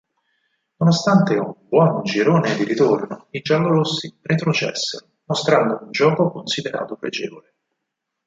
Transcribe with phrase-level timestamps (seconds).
[0.79, 7.53] Nonostante un buon girone di ritorno, i giallorossi retrocessero mostrando un gioco considerato pregevole.